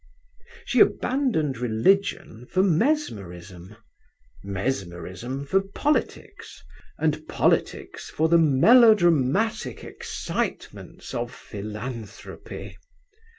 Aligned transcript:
She 0.65 0.79
abandoned 0.79 1.59
religion 1.59 2.47
for 2.47 2.63
mesmerism, 2.63 3.75
mesmerism 4.43 5.45
for 5.45 5.61
politics, 5.61 6.63
and 6.97 7.27
politics 7.27 8.09
for 8.09 8.27
the 8.27 8.39
melodramatic 8.39 9.83
excitements 9.83 11.13
of 11.13 11.31
philanthropy. 11.31 12.79